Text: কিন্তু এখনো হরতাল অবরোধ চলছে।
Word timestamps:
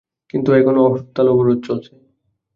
কিন্তু 0.31 0.49
এখনো 0.53 0.81
হরতাল 0.85 1.27
অবরোধ 1.33 1.59
চলছে। 1.67 1.91